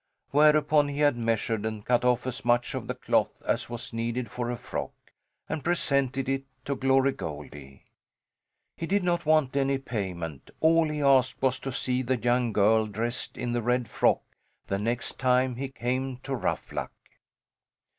Whereupon 0.31 0.87
he 0.87 1.01
had 1.01 1.15
measured 1.15 1.63
and 1.63 1.85
cut 1.85 2.03
off 2.03 2.25
as 2.25 2.43
much 2.43 2.73
of 2.73 2.87
the 2.87 2.95
cloth 2.95 3.43
as 3.45 3.69
was 3.69 3.93
needed 3.93 4.31
for 4.31 4.49
a 4.49 4.57
frock, 4.57 4.95
and 5.47 5.63
presented 5.63 6.27
it 6.27 6.43
to 6.65 6.73
Glory 6.75 7.11
Goldie. 7.11 7.85
He 8.77 8.87
did 8.87 9.03
not 9.03 9.27
want 9.27 9.55
any 9.55 9.77
payment, 9.77 10.49
all 10.59 10.89
he 10.89 11.03
asked 11.03 11.39
was 11.39 11.59
to 11.59 11.71
see 11.71 12.01
the 12.01 12.17
young 12.17 12.51
girl 12.51 12.87
dressed 12.87 13.37
in 13.37 13.51
the 13.51 13.61
red 13.61 13.87
frock 13.87 14.23
the 14.65 14.79
next 14.79 15.19
time 15.19 15.57
he 15.57 15.69
came 15.69 16.17
to 16.23 16.33
Ruffluck. 16.35 16.91